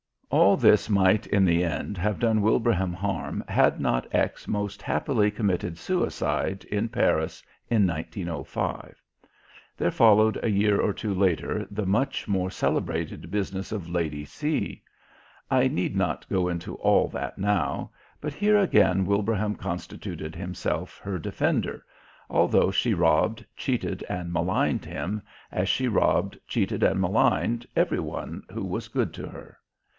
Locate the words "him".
24.85-25.21